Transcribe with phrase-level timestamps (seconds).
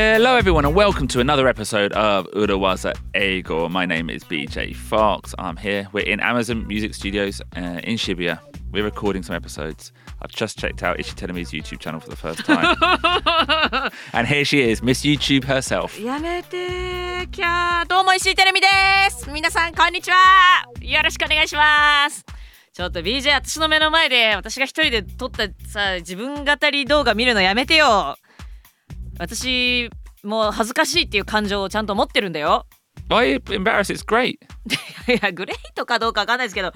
[0.00, 3.68] Hello, everyone, and welcome to another episode of Urawaza Eigo.
[3.68, 5.34] My name is BJ Fox.
[5.40, 5.88] I'm here.
[5.92, 8.38] We're in Amazon Music Studios uh, in Shibuya.
[8.70, 9.90] We're recording some episodes.
[10.22, 12.76] I've just checked out Ishitelemi's YouTube channel for the first time.
[14.12, 16.00] and here she is, Miss YouTube herself.
[16.00, 18.68] やめてきゃどうも石井テレミで
[19.10, 20.16] す皆さんこんにちは
[20.80, 22.24] よろしくお願いします
[22.72, 28.16] ちょっと BJ 私の目の前で私が一人で撮ったさ自分語り動画見るのやめてよ
[29.18, 29.90] 私
[30.22, 32.66] もう恥ずかしいっていう感情をちゃんと持ってるんだよ
[33.08, 33.92] Why are you embarrassed?
[33.94, 34.38] It's great.
[35.12, 36.72] いやグレートかどうかわかんないですけど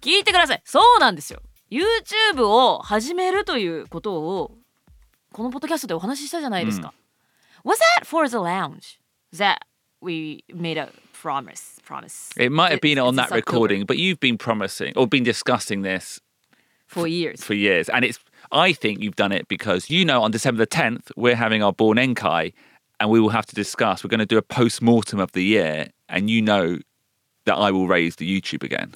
[0.00, 4.52] 聞いてくださいそうなんですよ YouTube を始めるということを
[5.32, 6.92] このポッドキャストでお話ししたじゃないですか、
[7.64, 9.00] Was that for the lounge?
[9.34, 9.60] That
[10.02, 14.36] we made a promise promise It might have been on that recording, but you've been
[14.36, 16.20] promising or been discussing this
[16.86, 17.88] for years for years.
[17.88, 18.18] And it's
[18.52, 21.72] I think you've done it because you know on December the 10th, we're having our
[21.72, 22.52] Born Enkai
[23.00, 24.04] and we will have to discuss.
[24.04, 26.78] We're going to do a post mortem of the year, and you know
[27.46, 28.92] that I will raise the YouTube again.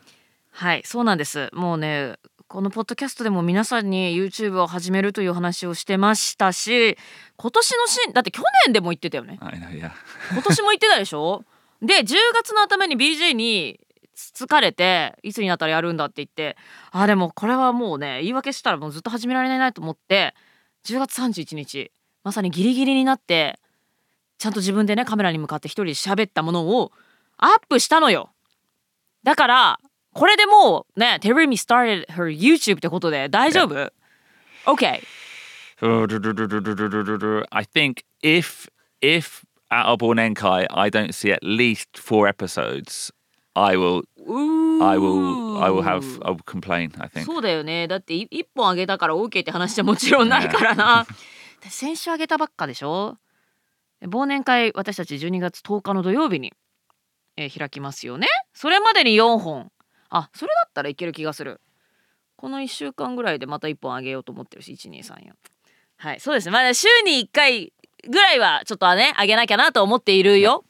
[0.52, 2.14] はいそうなんですもうね
[2.48, 6.96] このポッドキャストでも皆さんに YouTube を始めるという話をしてましたし
[7.36, 9.90] 今年のシーンだって去年でも言ってたよね I know, yeah.
[10.32, 11.44] 今年も言ってたでしょ
[11.82, 13.80] で10月の頭に BJ に
[14.16, 16.56] つかれていつになったらやるんだって言って
[16.90, 20.34] あでもこれはもうね言い訳したらもうずっと始められないなと思って
[20.86, 21.92] 10月31日
[22.24, 23.58] まさにギリギリになって
[24.38, 26.92] ちゃんと自分でねカメラに向かって一人で喋ったものを
[27.36, 28.30] アップしたのよ
[29.22, 29.80] だから
[30.14, 33.92] これでもうね Terumi started her YouTube ってことで大丈夫
[34.64, 35.00] ?OK
[37.50, 38.70] I think if
[39.02, 43.12] if at our Born Enkai I don't see at least four episodes,
[43.58, 44.02] I will
[44.82, 46.92] I will I will have I will complain.
[47.00, 47.24] I think.
[47.24, 47.88] そうだよね。
[47.88, 51.06] だってい一本あげたから OK って話じゃもちろんないからな。
[51.68, 53.16] 先週あげたばっかでしょ？
[54.02, 56.52] 忘年会私たち12月10日の土曜日に、
[57.38, 58.26] えー開きますよね。
[58.52, 59.72] それまでに4本。
[60.10, 61.60] あそれだったらいける気がする。
[62.36, 65.32] この1週間ぐらいでまた1本あげようと思ってるし1234
[65.96, 66.50] はいそうですね。
[66.52, 67.72] まだ週に1回
[68.06, 70.62] ぐらいはちょっとねあげなきゃなと思っているよ。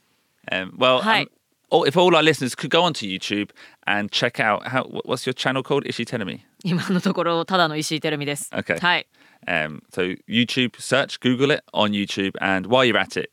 [0.53, 1.24] Um, well, Hi.
[1.24, 1.30] um,
[1.71, 3.50] all- if all our listeners could go onto YouTube
[3.87, 5.87] and check out how what- what's your channel called?
[5.88, 6.44] Is she telling me?
[6.65, 8.78] 今のところただの石井てるみです、Okay.
[8.81, 9.06] はい
[9.47, 13.31] Um, so YouTube search, Google it on YouTube, and while you're at it,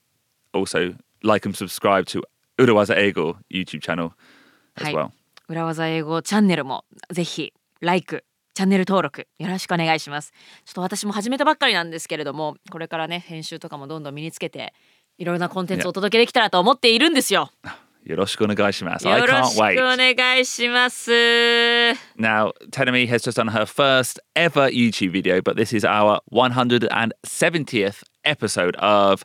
[0.53, 2.21] also like and subscribe to
[2.59, 4.11] Urawaza Ego YouTube channel
[4.75, 5.09] as はい well.
[5.47, 8.23] 裏技英語チャンネルもぜひ like
[8.53, 10.31] チャンネル登録よろしくお願いします
[10.65, 14.73] ちょっと私も始めたばっかりなんですけれどもこれからね編集とかもどんどん身につけて
[15.17, 17.51] いろいろなコンテンツをお届けできたらと思っているんですよ
[18.05, 19.07] Yoroshiku onegaishimasu.
[19.09, 21.11] I よろしく.お願いします
[22.19, 28.03] Now, Tenemi has just done her first ever YouTube video, but this is our 170th
[28.25, 29.23] episode of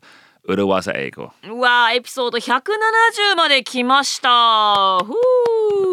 [0.49, 1.33] Urawaza Ego.
[1.45, 4.29] うわーエピソード170まで来ました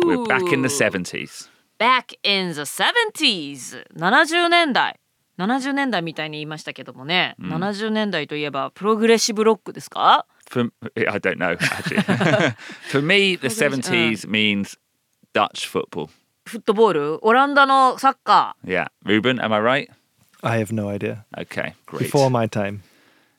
[0.05, 1.49] We're back in the 70s.
[1.79, 4.99] Back in the 70s 70年代
[5.37, 12.52] 70年代みたいに言いましたけどもね、70年代といえばプログレッシブロックですか For I don't know actually.
[12.90, 14.76] For me, the 70s means
[15.32, 16.08] Dutch football.
[16.46, 19.88] フットボールオランダのサッカ Yeah, Ruben, am I right?
[20.42, 21.24] I have no idea.
[21.36, 22.10] Okay, great.
[22.10, 22.80] Before my time.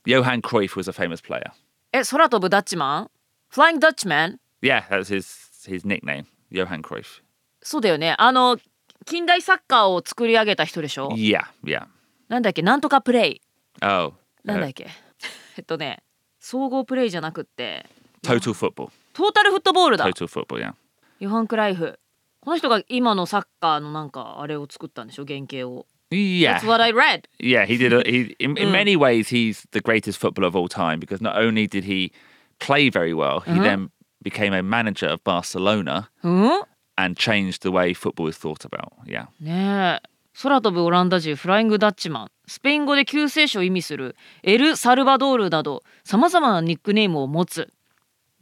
[0.06, 1.52] Johan Cruyff was a famous player.
[1.94, 3.12] ーえ空飛ぶダッチマン
[3.50, 7.22] フライングダッチマン Yeah, that was his his nickname, Johan Cruyff.
[7.62, 8.58] そうだよねあの
[9.06, 11.88] 近代サッカーを作り上げた人でしょ Yeah, yeah.
[12.30, 13.42] なんだっけなんとかプレイ
[13.82, 14.14] Oh,
[14.46, 14.88] なんだ uh, っけ
[15.58, 16.02] えっとね
[16.49, 17.85] 総合プレイじゃなくって
[18.23, 18.91] total football.
[19.13, 20.61] トータルフットボールだ Total football.
[20.63, 20.75] Yeah.
[21.19, 21.99] ヨハン・クライフ
[22.39, 26.61] この人が今のサッカーのなんかあれを作ったんでしょ原型を Yeah.
[26.61, 27.93] That's what I read Yeah, he did.
[27.93, 31.37] A, he in, in many ways, he's the greatest footballer of all time because not
[31.37, 32.13] only did he
[32.61, 33.91] play very well, he then
[34.23, 36.63] became a manager of Barcelona うん
[36.97, 38.93] and changed the way football is thought about.
[39.05, 40.09] Yeah, ねえ
[40.41, 47.73] 空飛ぶオランダ人フライングダッチマンスペイン語で救世主を意味するエル・サルバドールなどさまざまなニックネームを持つ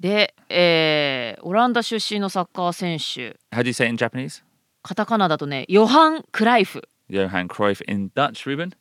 [0.00, 4.42] で、えーオランダ出身のサッカー選手 how do you say it in Japanese?
[4.82, 8.72] カタカナだとねヨハン・クライフ Johan Cruyff in Dutch, Ruben?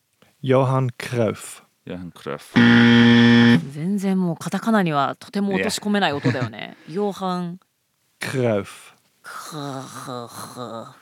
[0.41, 1.61] Johan Cruyff.
[1.85, 2.53] Johan Cruyff.
[3.73, 7.59] 全然もうカタカナにはとても落とし込めない音だよねヨハン
[8.19, 8.93] Cruyff.
[9.23, 10.95] は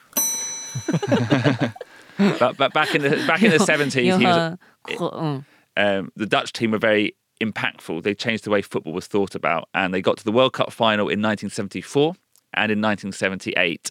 [2.39, 4.59] but, but back in the back in the seventies, ヨ he ハ
[4.89, 5.45] was, ンこうん
[5.77, 8.03] um, the Dutch team were very impactful.
[8.03, 10.73] They changed the way football was thought about, and they got to the World Cup
[10.73, 12.15] final in 1974
[12.55, 13.91] and in 1978.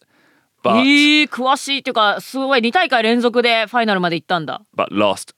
[0.63, 5.35] But えー、詳しいっていうかすごい2大会連続でファイナルまで行ったんだ but lost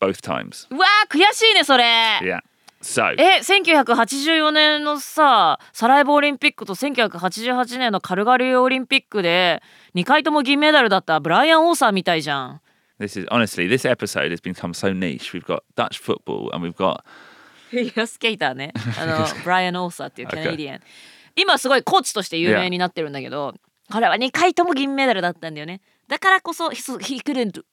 [0.00, 0.66] both times.
[0.70, 1.84] うわー悔しいねそれ
[2.22, 2.40] Yeah.
[2.85, 9.63] So, え1984年のさサラエボオリンピックと1988年のカルガリーオリンピックで
[9.95, 12.61] 2回とも銀メダルだったブライアン・オーサーみたいじゃん。
[12.99, 15.33] this is honestly, this episode has become so niche.
[15.33, 17.03] We've got Dutch football and we've got
[17.71, 18.71] フィギュアスケーターね。
[19.01, 20.81] あのブライアン・オーサーっていうキャナディアン、
[21.35, 23.55] 今すごいコーチとして有名になってるんだけど、
[23.89, 25.81] 彼は2回とも銀メダルだったんだよね。
[26.07, 27.63] だからこそ he couldn't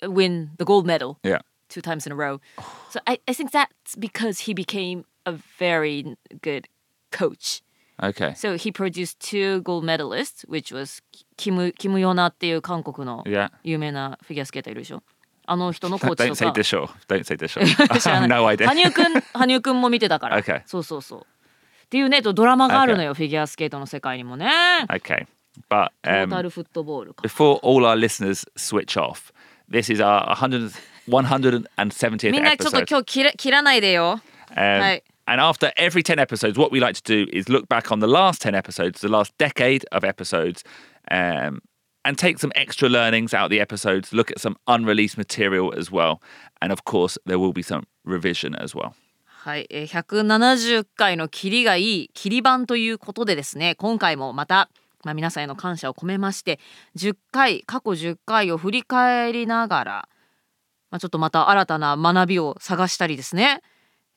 [0.00, 1.42] win the gold medal yeah.
[1.69, 2.39] two times in a row
[2.89, 6.67] so I, I think that's because he became a very good
[7.11, 7.61] coach
[8.03, 8.33] Okay.
[8.35, 11.03] so he produced two gold medalists which was
[11.37, 13.51] キムキムヨナっていう韓国の Yeah.
[13.63, 15.03] 有名なフィギュアスケーターいるでしょ
[15.45, 16.87] あの人のコーチ Don't と say か Dishore.
[17.07, 17.99] Don't say Dishore.
[17.99, 18.67] 知ら I ない have no idea.
[18.67, 20.61] 羽生くん羽生くんも見てたから、 Okay.
[20.65, 24.47] そうそうそうっていうねとドラマがあるのよ、フィギュアスケートの世界にもね、
[24.87, 25.27] Okay.
[25.69, 29.31] But トー um, タルフットボールか before all our listeners switch off,
[29.69, 30.71] this is our 100,
[31.07, 32.89] 170th みんなちょっと episode.
[32.89, 34.21] 今日切ら切らないでよ
[34.55, 35.03] Um, Right.
[35.27, 38.07] And after every 10 episodes, what we like to do is look back on the
[38.07, 40.63] last 10 episodes, the last decade of episodes,
[41.09, 41.61] um,
[42.03, 45.89] and take some extra learnings out of the episodes, look at some unreleased material as
[45.89, 46.21] well.
[46.61, 48.93] And of course, there will be some revision as well.
[49.43, 54.69] はい、えー170回の切りがいい切り版ということでですね今回もまた、
[55.03, 56.59] まあ、皆さんへの感謝を込めまして
[56.95, 60.09] 10回過去10回を振り返りながら、
[60.90, 63.62] まあ、ちょっとまた新たな学びを探したりですね、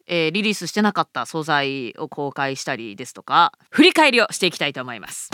[0.07, 5.29] えーリリースしてなかった素材を公開したりですとか振り返りをしていきたいと思います。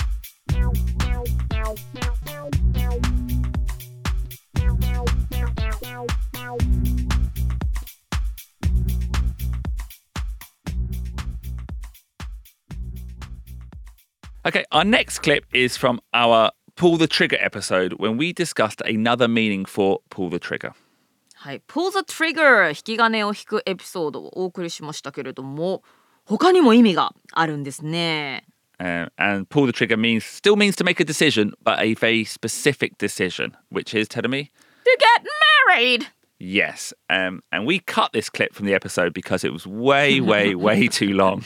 [14.47, 19.27] Okay, our next clip is from our Pull the Trigger episode when we discussed another
[19.27, 20.73] meaning for pull the trigger.
[21.44, 25.82] はい、Pull the Trigger 引き金を引くエピソードをお送りしましたけれども
[26.26, 28.44] 他にも意味があるんですね。
[28.78, 32.24] Um, and pull the trigger means still means to make a decision, but a very
[32.24, 34.50] specific decision, which is telling me
[34.84, 35.26] To get
[35.68, 36.06] married!
[36.38, 36.94] yes.
[37.10, 40.88] Um, and we cut this clip from the episode because it was way, way, way
[40.88, 41.42] too long.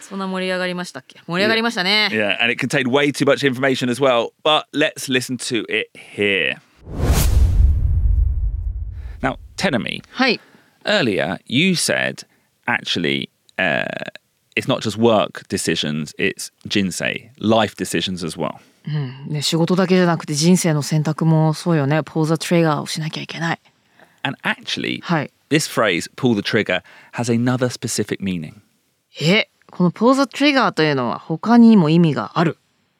[0.00, 2.08] そんな盛り上がりましたっけ盛り上がりましたね。
[2.10, 4.30] Yeah, and it contained way too much information as well.
[4.42, 6.56] But let's listen to it here.
[9.63, 10.03] Terumi.
[10.15, 10.39] Hi.
[10.85, 12.25] Earlier, you said
[12.67, 13.85] actually uh,
[14.57, 18.59] it's not just work decisions, it's jinsei, life decisions as well.
[18.85, 19.23] Hmm.
[19.27, 21.99] うんね、仕事だけじゃなくて人生の選択もそうよね。
[21.99, 23.59] pull the trigger をしなきゃいけない。
[24.23, 25.31] And actually, はい。
[25.49, 26.81] this phrase, pull the trigger,
[27.13, 28.55] has another specific meaning.
[29.21, 32.57] え、この pull the trigger というのは他にも意味がある。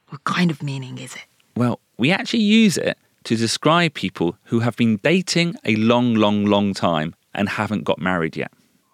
[0.10, 1.28] What kind of meaning is it?
[1.60, 6.45] Well, we actually use it to describe people who have been dating a long, long,
[6.45, 8.51] long time and haven't got married yet.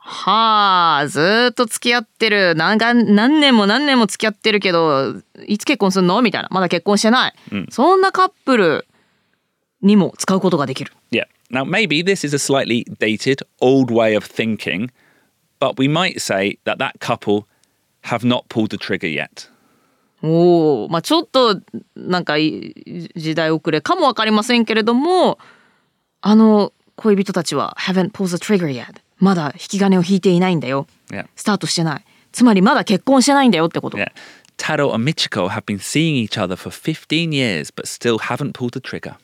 [0.06, 2.54] はあ、ずーっと付き合ってる。
[2.54, 5.14] なんか何年も何年も付き合ってるけど、
[5.46, 6.48] いつ結婚するのみたいな。
[6.50, 7.34] まだ結婚してない。
[7.70, 8.86] そんなカップル
[9.80, 10.92] にも使うことができる。
[11.10, 11.24] Yeah.
[11.50, 14.90] Now, maybe this is a slightly dated, old way of thinking,
[15.58, 17.46] but we might say that that couple
[18.02, 19.48] have not pulled the trigger yet.
[20.21, 21.61] おお、まあちょっと
[21.95, 22.73] なんかい
[23.15, 25.39] 時代遅れかもわかりませんけれども、
[26.21, 29.01] あの恋人たちは haven't pulled the trigger yet。
[29.17, 30.87] まだ引き金を引いていないんだよ。
[31.09, 31.27] Yeah.
[31.35, 32.05] スタートしてない。
[32.31, 33.97] つまりまだ結婚してないんだよってこと。
[33.97, 34.11] Yeah.
[34.57, 38.73] Taro and Michiko have been seeing each other for 15 years, but still haven't pulled
[38.73, 39.15] the trigger.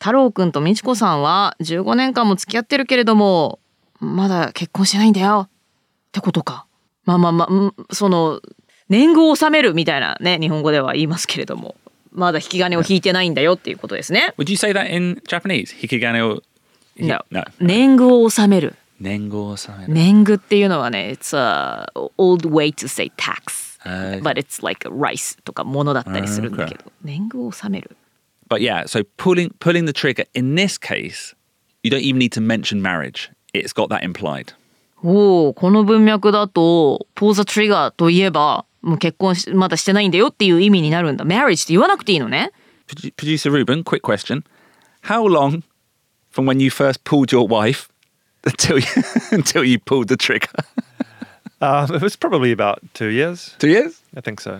[0.00, 3.58] 太郎くんと美智子さんは15年間も付き合ってるけれども、
[4.00, 5.50] まだ結婚してないんだよっ
[6.12, 6.66] てことか。
[7.04, 8.40] まあまあまあうん、その
[8.88, 11.76] 年貢を納めるみたいなね、日本語では言いますけれども、
[12.12, 14.34] まだ引き金を引いてないんだよっていうことですね。
[14.38, 15.74] Would you say that in Japanese?
[15.74, 16.42] Hikigane or...
[16.98, 17.24] No.
[17.30, 17.44] No.
[17.60, 18.74] 年貢を納める。
[19.00, 19.86] Nengo or something.
[19.88, 23.78] 年貢っていうのはね、it's a old way to say tax.
[23.84, 27.96] But it's like rice とかものだったりするんだけど、年貢を納める。
[28.48, 31.36] But yeah, so pulling pulling the trigger in this case,
[31.82, 33.30] you don't even need to mention marriage.
[33.54, 34.54] It's got that implied.
[35.02, 41.25] おお、この文脈だと、pull the trigger といえば、もう結婚しまだしてないんだよっていう意味になるんだ。
[41.25, 42.51] marriage って言わなくていいのね。
[42.87, 44.43] Produ- Producer Ruben, quick question:
[45.03, 45.63] How long
[46.31, 47.89] from when you first pulled your wife
[48.45, 48.85] until you
[49.31, 50.49] until you pulled the trigger?
[51.61, 53.55] Um, it was probably about two years.
[53.57, 54.01] Two years.
[54.17, 54.59] I think so.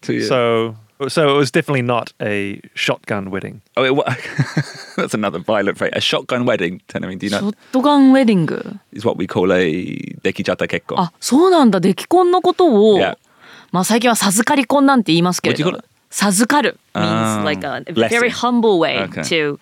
[0.00, 0.28] Two years.
[0.28, 0.76] So,
[1.08, 3.60] so it was definitely not a shotgun wedding.
[3.76, 4.04] oh, it, wa-
[4.96, 5.90] that's another violent phrase.
[5.94, 6.80] A shotgun wedding.
[6.88, 7.50] Tell me, do you ショ know?
[7.50, 8.76] ットガンウェディング。
[8.92, 10.94] Is what we call a dekijata kekko.
[10.98, 11.80] あ、そうなんだ。
[11.80, 13.16] 出来婚のことを、 Yeah.
[13.72, 15.88] まあ最近は授かり婚なんて言いますけれ What do ど you call it?
[16.10, 18.08] 授かる means あー like a blessing.
[18.08, 19.22] very humble way Okay.
[19.24, 19.58] to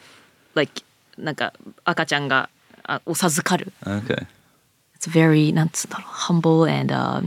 [0.55, 0.83] like
[1.17, 2.51] なんか赤ちゃんが
[2.85, 3.73] あを授かる。
[3.85, 4.27] Okay.
[5.01, 7.27] it's very なんつうんだろう humble and、uh,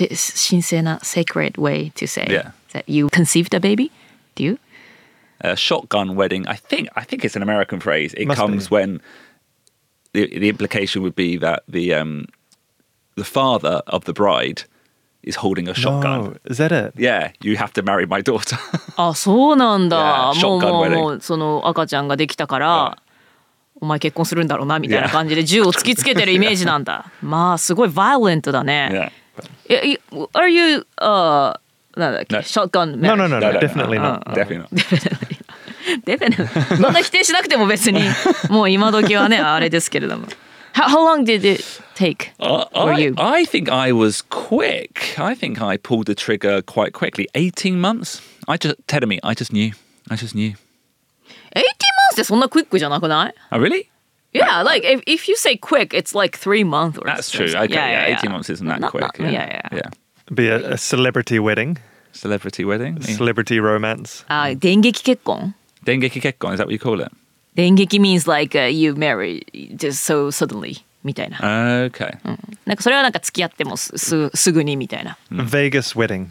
[0.00, 2.52] なんつうんだろうなせ神聖な sacred way to say Yeah.
[2.72, 3.90] that you conceived a baby.
[4.34, 4.58] Do you?
[5.40, 6.46] A shotgun wedding.
[6.48, 8.14] I think I think it's an American phrase.
[8.16, 8.74] It Must comes be.
[8.76, 9.00] when
[10.14, 12.26] the the implication would be that the um
[13.16, 14.64] the father of the bride
[15.24, 16.24] is holding a shotgun.
[16.24, 16.94] No, is that it?
[16.96, 18.56] Yeah, you have to marry my daughter.
[18.96, 20.32] あそうなんだ。
[20.32, 20.96] Yeah, もう shotgun もう wedding.
[20.96, 22.98] もうその赤ちゃんができたから、
[23.80, 25.10] お前結婚するんだろうなみたいな Yeah.
[25.12, 27.10] 感じで銃を突きつけてるイメージなんだ。
[27.20, 29.12] まあすごいバイオレントだね。
[30.34, 31.54] Are you uh
[31.96, 32.40] no, like no.
[32.40, 34.04] shotgun no, No, no, no, no, no, definitely no.
[34.04, 34.26] not.
[34.26, 34.34] Uh, uh, uh.
[34.34, 36.04] Definitely not.
[36.04, 36.76] definitely.
[36.76, 38.00] そんな否定しなくても別に
[38.48, 40.26] もう今時はねあれですけれども。
[40.74, 41.62] How, how long did it
[41.94, 43.14] take uh, for I, you?
[43.18, 45.18] I think I was quick.
[45.18, 47.28] I think I pulled the trigger quite quickly.
[47.34, 48.22] 18 months.
[48.48, 49.72] I just, Terumi, I just knew.
[50.10, 50.54] I just knew.
[51.54, 53.86] 18 months ってそんなクイックじゃなくない Oh, really?
[54.33, 57.53] Yeah, like if, if you say quick, it's like three months or That's something.
[57.53, 57.59] true.
[57.63, 59.19] Okay, yeah, yeah, 18 months isn't that Not- quick.
[59.19, 59.77] not- yeah, yeah.
[59.77, 59.89] yeah.
[60.33, 61.77] Be a, a celebrity wedding,
[62.11, 62.97] Celebrity wedding.
[63.01, 63.15] Yeah.
[63.15, 64.25] celebrity romance.
[64.27, 65.53] あ、電撃結婚
[65.85, 67.11] Dengeki kekkon, is that what you call it?
[67.55, 69.43] 電撃 means like、uh, you marry
[69.75, 71.37] just so suddenly みたいな。
[71.87, 72.17] Okay.
[72.65, 75.17] なんかそれはなんか付き合ってもすすすぐにみたいな。
[75.31, 76.29] Vegas wedding.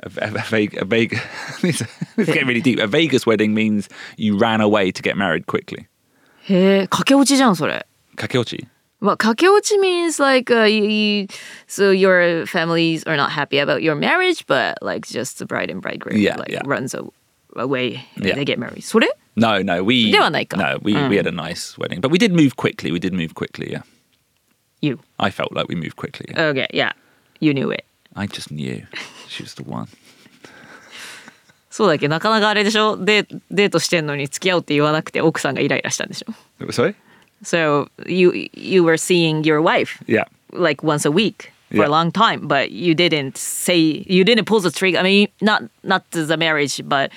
[0.00, 1.20] A, a, a, Vegas, a Vegas,
[1.62, 1.80] this
[2.18, 2.78] is getting really deep.
[2.78, 5.86] A Vegas wedding means you ran away to get married quickly.
[6.48, 7.86] へえ、駆け落ちじゃんそれ。
[8.16, 8.66] Kakeochi.
[9.00, 11.26] Well, 駆け落ち means like、uh, you, you,
[11.68, 15.80] so your families are not happy about your marriage, but like just the bride and
[15.80, 16.62] bridegroom Yeah, like yeah.
[16.66, 17.04] runs a,
[17.54, 18.34] away and Yeah.
[18.34, 18.82] they get married.
[18.82, 20.10] それ No, no, we.
[20.10, 20.56] ではないか。
[20.56, 22.00] No, we, we had a nice wedding.
[22.00, 22.90] But we did move quickly.
[22.90, 23.82] We did move quickly, yeah.
[24.80, 24.98] You.
[25.18, 26.26] I felt like we moved quickly.
[26.34, 26.46] yeah.
[26.46, 26.92] Okay, yeah.
[27.38, 27.84] You knew it.
[28.16, 28.84] I just knew
[29.28, 29.86] she was the one.
[31.75, 36.31] そうだっけなかなかあれでしょデデートしてんのに付き合おうって言わなくて奥さんがイライラしたんでしょ
[36.71, 36.93] Sorry?
[37.43, 40.25] So you you were seeing your wife Yeah.
[40.53, 41.87] like once a week for Yeah.
[41.87, 44.99] a long time, but you didn't say you didn't pull the trigger.
[44.99, 47.09] I mean, not not the marriage, but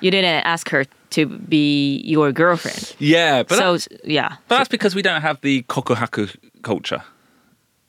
[0.00, 2.94] you didn't ask her to be your girlfriend.
[3.00, 6.28] Yeah, but, so that- yeah, but that's because we don't have the kokohaku
[6.62, 7.02] culture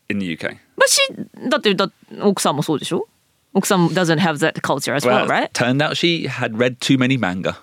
[0.10, 0.58] in the UK.
[0.76, 1.02] but she
[1.50, 1.90] だってだ
[2.22, 3.08] 奥さんもそうでしょ
[3.56, 5.50] 奥さん doesn't have that culture as well, Well, right?
[5.54, 7.56] turned out she had read too many manga.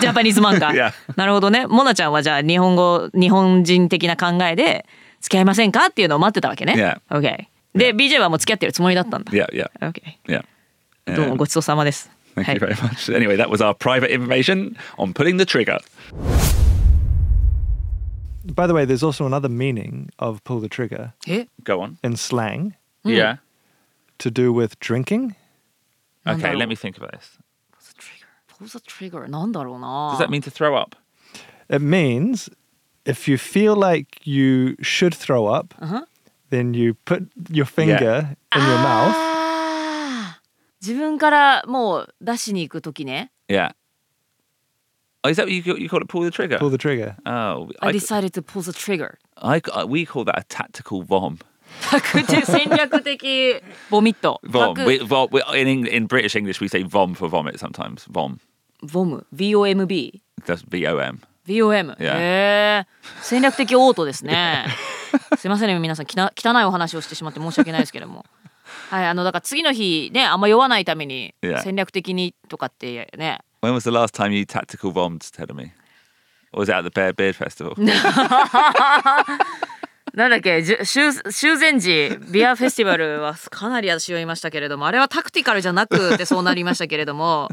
[0.00, 0.72] ジャパニーズ漫画。
[0.72, 0.92] Yeah.
[1.16, 1.66] なるほどね。
[1.66, 4.86] モナちゃんはじゃあ日本語日本人的な考えで
[5.20, 6.72] 付き合いませんかっていうのを待ってたわけね。
[6.74, 7.00] Yeah.
[7.16, 7.44] OK。
[7.74, 9.30] で、BJ はもう付き合ってるつもりだったんだ。
[9.32, 10.00] Yeah, yeah, OK。
[10.26, 10.44] yeah.
[11.14, 12.10] どうも Um, ごちそうさまです。
[12.36, 13.14] Thank はい you very much.
[13.14, 15.78] Anyway, that was our private information on pulling the trigger.
[18.54, 21.96] By the way, there's also another meaning of pull the trigger え Go on.
[22.02, 22.72] in slang
[23.04, 23.36] Yeah.
[24.21, 25.35] to do with drinking.
[26.25, 26.57] Okay, Nandaro.
[26.57, 27.37] let me think about this.
[28.57, 30.95] Pull the trigger なんだろうな Does that mean to throw up?
[31.69, 32.49] It means
[33.05, 36.05] if you feel like you should throw up, Uh-huh.
[36.49, 39.13] then you put your finger in your mouth.
[39.13, 40.47] あー
[40.81, 43.31] 自分からもう出しに行くときね。
[43.47, 43.73] Yeah.
[45.23, 46.07] Oh, is that what you, you call it?
[46.07, 46.57] Pull the trigger?
[46.57, 47.15] Pull the trigger.
[47.25, 49.17] oh, I I, decided to pull the trigger.
[49.35, 51.39] I, I- we call that a tactical vom.
[51.80, 54.40] 策略戦略的ボミット。
[54.44, 54.74] Vom.
[54.74, 58.06] 策 We, vom we, in, Eng- in British English, we say vom for vomit sometimes.
[58.10, 58.38] Vom.
[58.82, 59.26] ボム。
[59.34, 60.20] VOMB。
[60.44, 61.20] That's V O M.
[61.46, 61.96] VOM。
[61.96, 62.16] Yeah.
[62.18, 62.86] へえ。
[63.20, 64.66] 戦略的オートですね。
[65.38, 68.24] すいませんね皆さんきな汚いお話をしてしまって申し訳ないですけども。
[68.90, 71.62] はいあのだから次の日ねあんま酔わないために Yeah.
[71.62, 75.72] 戦略的にとかってね When was the last time you tactical vommed, tell me?
[76.52, 77.74] Or was it at the Bear Beard Festival?
[80.14, 87.48] なんだっけじゅ修修善寺ビアフェスティバルはかなり私は言いましたけれどもあれはタクティカルじゃなくてそうなりましたけれども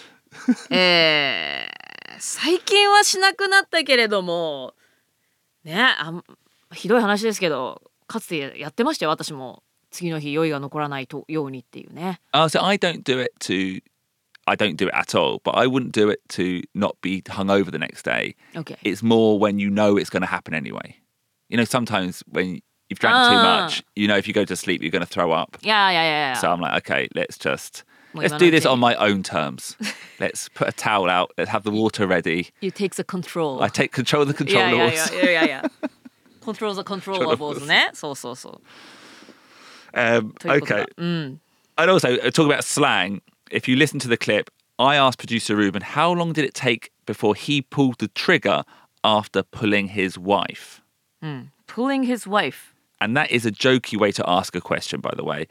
[0.70, 4.74] えー、最近はしなくなったけれども
[5.64, 6.22] ねあん
[6.74, 13.82] ひどい話ですけどかつてやってましたよ私も次の日酔いが残らないとようにっていうね Oh, so I don't do it to.
[14.48, 17.72] I don't do it at all, but I wouldn't do it to not be hungover
[17.72, 18.36] the next day.
[18.54, 21.00] OK It's more when you know it's going to happen anyway.
[21.49, 23.63] You know, sometimes when you've drank too Ah.
[23.63, 25.57] much, you know, if you go to sleep, you're going to throw up.
[25.61, 28.79] いやいやいやいや So I'm like, okay, let's just Well, let's you do wanna this take- on
[28.79, 29.75] my own terms.
[30.19, 31.31] let's put a towel out.
[31.37, 32.51] Let's have the water ready.
[32.61, 35.15] You take the control I take control of the いやいやい controllables.
[35.17, 35.71] やいやいや
[36.41, 38.61] Control the controllables ねそうそうそう
[39.93, 40.87] Um, ということだ okay.
[40.97, 41.41] うん
[41.77, 43.21] And also, uh, talk about slang.
[43.49, 46.91] If you listen to the clip, I asked producer Ruben, how long did it take
[47.05, 48.63] before he pulled the trigger
[49.03, 50.81] after pulling his wife?
[51.67, 55.23] Pulling his wife And that is a jokey way to ask a question, by the
[55.23, 55.47] way.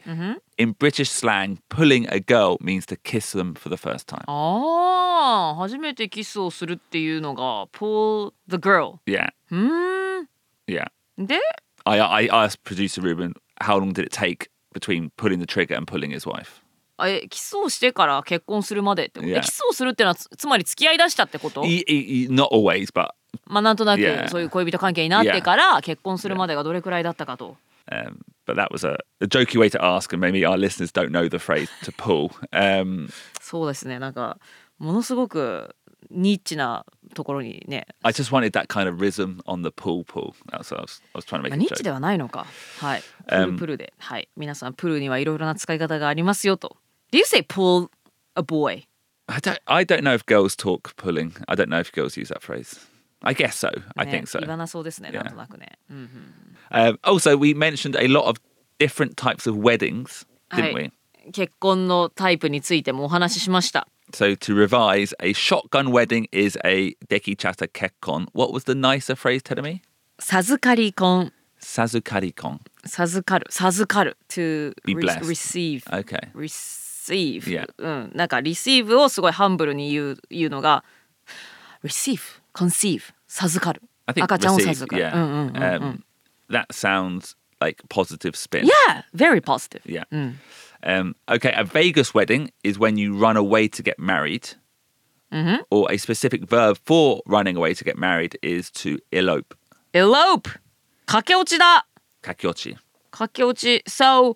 [0.57, 4.23] In British slang, pulling a girl means to kiss them for the first time.
[4.27, 10.27] ああ初めてキスをするっていうのが pull the girl Yeah, うーん
[10.67, 10.87] yeah.
[11.17, 11.39] で
[11.83, 15.85] I, I asked producer Ruben how long did it take between pulling the trigger and
[15.85, 16.61] pulling his wife.
[16.97, 19.39] あえキスをしてから結婚するまでってこと、 Yeah.
[19.39, 23.09] えキスをするってのはつつまり付き合いだしたってこと E- e- e- not always, but
[23.46, 27.56] まあなんとなく.そういう恋人関係になってから結婚するまでがどれくらいだったかと。
[27.92, 31.28] um, but that was a, a jokey way to ask, and maybe our listeners don't know
[31.28, 32.30] the phrase to pull.
[32.52, 33.08] Um,
[33.40, 34.38] そうですねなんか
[34.78, 35.76] ものすごく
[36.10, 40.34] ニッチなところにね、I just wanted that kind of rhythm on the pull pull.
[40.50, 42.46] That's what I was, I was trying to ま make ニッチ.ではないのか。
[42.80, 43.02] はい。
[43.28, 43.92] プルプルで。
[43.98, 44.28] はい。
[44.36, 46.76] 皆さんプルにはいろいろな使い方がありますよと。
[47.12, 47.88] Do you say pull
[48.34, 48.84] a boy?
[49.28, 51.32] I don't, I don't know if girls talk pulling.
[51.48, 52.78] I don't know if girls use that phrase.
[53.25, 53.69] I guess so.
[53.95, 54.39] I ね think so.
[54.39, 55.17] 言わなそうですね、 Yeah.
[55.17, 55.77] なんとなくね。
[55.89, 58.37] うんうん、 Um, also, we mentioned a lot of
[58.79, 61.31] different types of weddings, は didn't い we?。
[61.31, 63.87] 結婚のタイプについてもお話ししました。
[64.11, 68.27] So to revise, a shotgun wedding is a deki chata kekkon.
[68.33, 69.81] What was the nicer phrase, Terumi?
[70.19, 71.31] 授かり婚。
[71.61, 72.57] Sazukarikon.
[72.85, 73.45] 授かる。
[73.51, 74.17] 授かる。
[74.29, 75.19] to Be re- blessed.
[75.27, 75.83] receive.
[75.85, 76.31] Okay.
[76.33, 77.67] receive、 Yeah.
[77.77, 80.83] うん、なんか receive をすごいハンブルに言う言うのが
[81.83, 82.19] receive
[82.53, 85.15] conceive 授かる I think 赤ちゃんを receive, 授かる、 yeah.
[85.15, 86.03] うんうんうんうん Um,
[86.49, 88.65] that sounds like positive spin.
[88.65, 90.03] yeah very positive Yeah.
[90.11, 90.39] うん、
[90.83, 94.57] Um, okay, a Vegas wedding is when you run away to get married,
[95.69, 99.55] or a specific verb for running away to get married is to elope.
[99.93, 100.49] elope
[101.05, 101.85] 駆け落ちだ
[102.23, 102.75] Kakyochi.
[103.11, 104.35] 駆け落ち so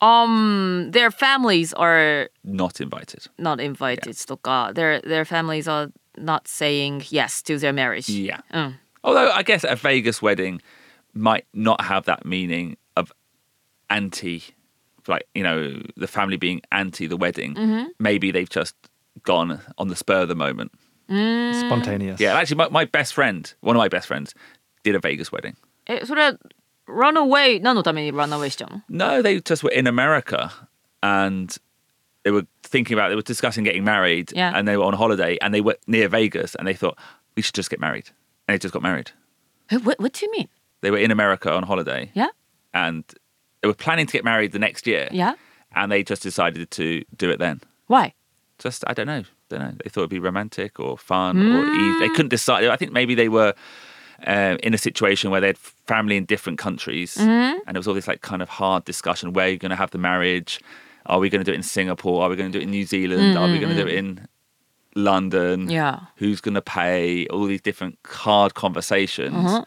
[0.00, 3.26] um their families are Not invited.
[3.38, 8.40] not invited とか their their families are not saying yes to their marriage Yeah.
[8.52, 8.74] うん
[9.04, 10.60] Although I guess a Vegas wedding
[11.14, 13.12] might not have that meaning of
[13.88, 14.42] anti,
[15.06, 17.54] like, you know, the family being anti the wedding.
[17.98, 18.74] Maybe they've just
[19.22, 20.72] gone on the spur of the moment.
[21.08, 22.20] Spontaneous.
[22.20, 24.34] Yeah, actually, my, my best friend, one of my best friends,
[24.82, 25.56] did a Vegas wedding.
[25.86, 26.38] えそれは
[26.86, 30.50] run away 何のために run away しちゃうの No, they just were in America
[31.02, 31.56] and
[32.23, 34.51] they were thinking about, they were discussing getting married Yeah.
[34.55, 36.97] and they were on holiday and they were near Vegas and they thought,
[37.35, 38.07] we should just get married.
[38.47, 39.11] And they just got married.
[39.83, 40.47] what, what do you mean?
[40.81, 42.29] They were in America on holiday Yeah?
[42.73, 43.03] and
[43.61, 45.07] they were planning to get married the next year.
[45.11, 45.33] Yeah?
[45.75, 47.61] And they just decided to do it then.
[47.87, 48.13] Why?
[48.59, 49.23] Just, I don't know.
[49.49, 49.73] Don't know.
[49.83, 51.99] They thought it'd be romantic or fun or easy.
[51.99, 52.65] They couldn't decide.
[52.65, 53.53] I think maybe they were
[54.25, 57.93] uh, in a situation where they had family in different countries and it was all
[57.93, 60.59] this like kind of hard discussion where you're going to have the marriage?
[61.06, 62.22] Are we going to do it in Singapore?
[62.22, 63.36] Are we going to do it in New Zealand?
[63.38, 64.26] Are we going to do it in
[64.94, 65.70] London?
[65.70, 66.00] Yeah.
[66.16, 67.26] Who's going to pay?
[67.28, 69.64] All these different hard conversations.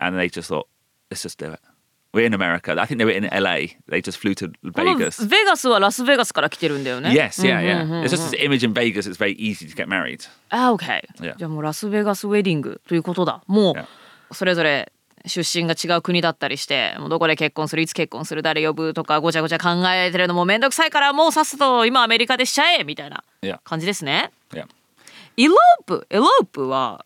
[0.00, 0.68] And they just thought,
[1.10, 1.60] let's just do it.
[2.14, 2.74] We're in America.
[2.78, 3.74] I think they were in LA.
[3.88, 5.26] They just flew to この Vegas.
[5.28, 7.10] ベガスはラスベガスから来てるんだよね。
[7.10, 7.84] Yes, yeah, yeah.
[7.84, 9.06] There's just this image in Vegas.
[9.06, 10.26] It's very easy to get married.
[10.48, 11.02] あ、OK。
[11.20, 11.36] Yeah.
[11.36, 13.42] じゃあもうラスベガスウェディングということだ。
[13.46, 13.84] も Yeah.
[14.30, 14.90] うそれぞれ
[15.25, 23.23] 出身が違う国だったりして、もうどこで結婚する、いつ結婚する、誰呼ぶとかごちゃごちゃ考えてるのもめんどくさいからもうさっさと今アメリカでしちゃえみたいな
[23.63, 24.31] 感じですね。
[24.51, 24.67] yeah.
[25.37, 27.05] エロープ、エロープは、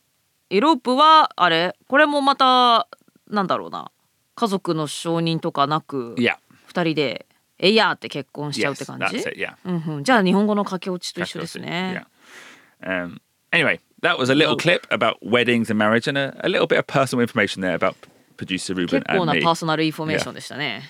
[0.50, 1.76] エロープはあれ？
[1.88, 2.88] これもまた
[3.30, 3.92] なんだろうな。
[4.36, 6.38] 家族の承認とかなく、Yeah.
[6.66, 7.26] 二人で
[7.60, 9.56] えいやーって結婚しちゃうって Yes, 感じ that's it, yeah.
[9.66, 12.06] うんうん、じゃあ日本語の駆け落ちと一緒ですね。
[12.82, 13.06] Yeah.
[13.06, 13.20] Um,
[13.52, 16.79] anyway, that was a little clip about weddings and marriage and a, a little bit
[16.79, 17.95] of personal information there about
[18.37, 19.43] producer Ruben 結構 and な me.
[19.43, 20.83] パーソナルインフォメーションでしたね。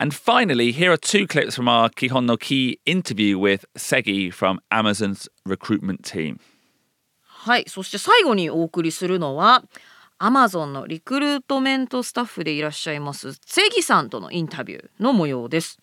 [0.00, 4.60] And finally, here are two clips from our Kihon no Ki interview with Segi from
[4.70, 6.38] Amazon's recruitment team.
[7.24, 9.64] はい、そして最後にお送りするのは
[10.20, 15.78] Amazon のリクルートメントスタッフでいらっしゃいますセギさんとのインタビューの模様です。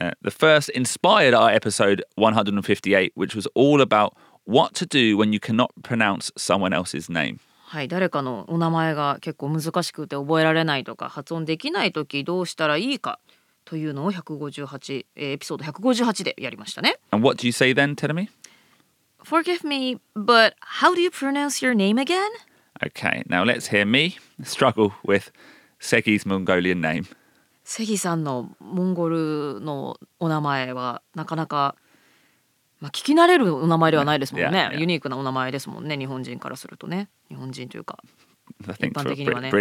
[0.00, 4.14] Uh, the first inspired our episode 158, which was all about
[4.49, 7.39] what to do when you cannot pronounce someone else's name.
[7.67, 13.19] はい、誰かのお名前が結構難しくて覚えられないとか発音できない時どうしたらいいか
[13.63, 16.99] というのを158えーエピソード158でやりましたね。
[17.11, 18.27] And what do you say then, Terumi?
[19.23, 22.29] Forgive me, but how do you pronounce your name again?
[22.81, 25.31] Okay, now let's hear me struggle with
[25.79, 27.05] Segi's Mongolian name.
[27.63, 31.75] セギさんのモンゴルのお名前はなかなか、
[32.79, 34.71] まあ、聞き慣れるお名前ではないですもんね。
[34.77, 35.97] ユニークなお名前ですもんね。
[35.97, 37.09] 日本人からするとね。
[37.27, 37.99] 日本人というか。
[38.79, 39.51] 一般的にはね。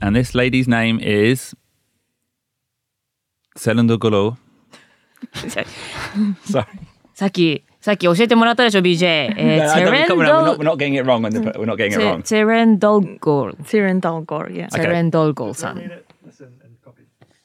[0.00, 1.56] and this lady's name is.
[3.56, 4.38] セルンドゴロ
[7.14, 7.64] さっき。
[7.80, 9.34] さっき教えてもらったでしょ、BJ。
[12.28, 13.52] セレンドゴ。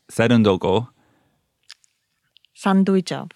[0.10, 0.88] セレンドゴ。
[3.04, 3.36] チアブ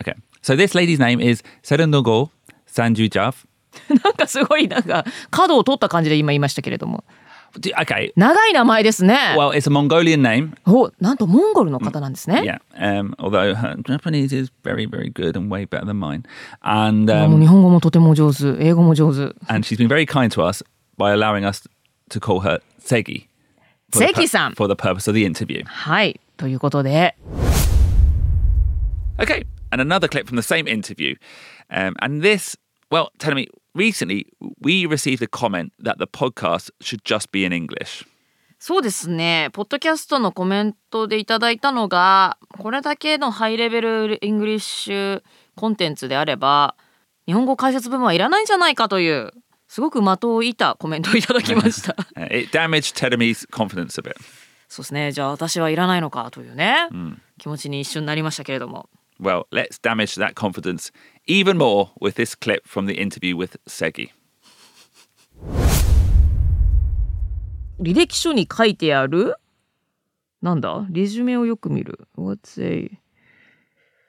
[0.00, 0.14] Okay.
[0.42, 2.30] So this lady's name is Serendogo
[2.70, 3.46] Sanjujav.
[3.88, 7.04] なんかすごいなんか角を取った感じで今言いましたけれども
[7.54, 8.12] Okay.
[8.14, 10.52] 長い名前ですね Well, it's a Mongolian name.
[10.66, 12.60] おなんとモンゴルの方なんですね、Yeah.
[13.00, 16.24] Um, although her Japanese is very, very good and way better than mine.
[16.62, 20.62] And あもう um, 日本語もとても上手英語も上手 and she's been very kind to us
[20.98, 21.66] by allowing us
[22.10, 23.26] to call her Segi.
[23.90, 24.54] the pur- Segi-san.
[24.54, 25.64] For the purpose of the interview.
[25.64, 27.16] はいということで
[29.18, 31.16] Okay, and another clip from the same interview.
[31.70, 32.56] Um, and this,
[32.90, 34.26] well, tell me, recently
[34.60, 38.06] we received a comment that the podcast should just be in English.
[38.60, 45.22] そうですねポッドキャストのコメントでいただいたのがこれだけのハイレベルイングリッシュ
[45.54, 46.74] コンテンツであれば
[47.26, 49.30] 日本語解説部分はいらないんじゃないかという
[49.68, 54.16] すごく的を射たコメントをいただきました Uh, it damaged Teremi's confidence a bit.
[54.68, 56.88] そうですねじゃあ私はいらないのかというね、
[57.38, 58.88] 気持ちに一瞬なりましたけれども
[59.20, 60.92] Well, let's damage that confidence
[61.26, 64.10] even more with this clip from the interview with Segi.
[67.80, 69.36] 履歴書に書いてある
[70.42, 72.98] なんだレジュメをよく見る What's a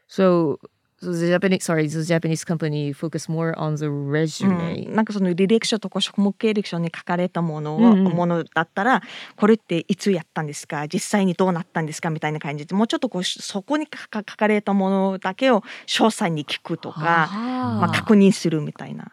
[0.09, 0.59] So,
[1.01, 4.95] so the Japanese sorry the Japanese company focus more on the う resume、ん。
[4.95, 8.13] なんかその履歴書とか職務経歴書に書かれたものを、うんうん。
[8.13, 9.01] ものだったら
[9.35, 10.87] これっていつやったんですか？
[10.87, 12.09] 実際にどうなったんですか？
[12.09, 12.75] みたいな感じで。
[12.75, 19.11] もうちょっとこうそこに書か書かれたものだけを詳細に聞くとか、まあ、確認するみたいな。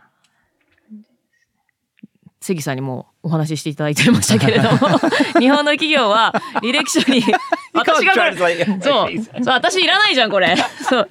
[2.40, 4.78] 関さんにもお話ししていただいてましたけれども
[5.40, 7.22] 日本の企業は履歴書に
[7.72, 10.54] 私がこれ.そうそう私いらないじゃんこれ
[10.88, 11.08] そう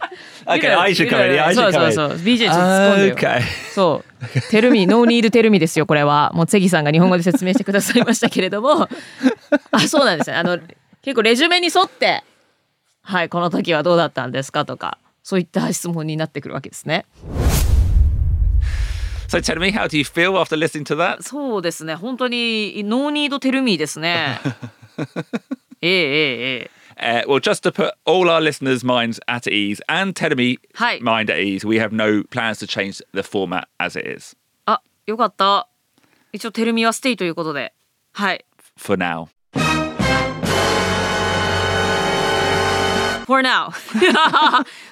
[0.47, 2.17] Okay, そうそうそう.
[2.19, 3.41] BJ ちょっと突っ込んで.
[3.73, 4.51] そう。
[4.51, 6.31] テルミ、ノーニードテルミですよ、これは。
[6.35, 8.88] もう、関さんが日本語で説明してくださいましたけれども。
[9.71, 10.35] あ、そうなんですね。
[10.38, 10.59] あの、
[11.01, 12.23] 結構レジュメに沿って、
[13.01, 17.05] はい、この時はどうだったんですかとか、そういった質問になってくるわけですね。
[19.27, 21.21] So tell me, how do you feel after listening to that?
[21.23, 21.95] そうですね。
[21.95, 24.39] 本当に、ノーニードテルミーですね。
[25.81, 30.97] ええええええ Uh, well, just to put all our listeners' minds at ease and Teremi Hi.
[31.01, 35.67] mind at ease, we have no plans to change the format as it is あ、よかった。
[36.31, 37.73] 一応、テルミはステイということで。
[38.13, 38.45] はい。
[38.77, 39.27] for now.
[43.25, 43.71] For now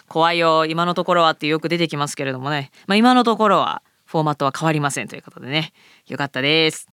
[0.10, 3.82] 怖いよ今のところはってよく出てきますけれどもね、まあ、今のところは
[4.13, 5.73] フォーマットは変わりませんということでね
[6.06, 6.88] よかったです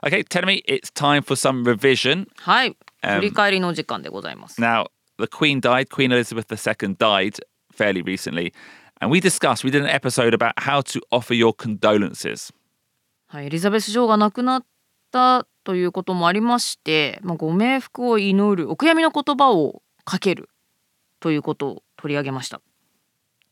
[0.00, 2.28] Okay, Teremi, it's time for some revision.
[2.36, 4.86] はいうん振り返りの時間でございます、Now,
[5.18, 7.40] the Queen died, Queen Elizabeth II died
[7.76, 8.52] fairly recently,
[9.00, 12.54] and we discussed, we did an episode about how to offer your condolences.
[13.26, 14.64] はい、エリザベス女王が亡くなっ
[15.10, 20.48] たということもありまして、まあ、ご冥福を祈るお悔やみの言葉をかける
[21.18, 22.60] ということを取り上げました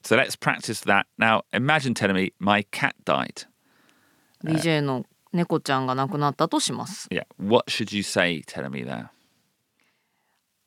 [0.06, 1.06] So let's practice that.
[1.18, 3.44] Now, imagine telling me my cat died.
[4.44, 9.08] DJ の猫ちゃんが亡くなったとします Yeah, what should you say telling me there?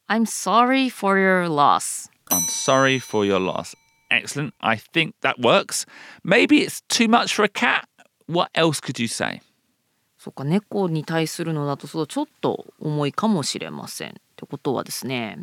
[0.09, 3.75] I'm sorry for your loss I'm sorry for your loss.
[4.11, 4.53] Excellent.
[4.59, 5.85] I think that works.
[6.21, 7.87] Maybe it's too much for a cat.
[8.27, 9.41] What else could you say?
[10.17, 14.09] そっか猫に対するのだとそうちょっと重いかもしれません。
[14.09, 15.37] ってことはですね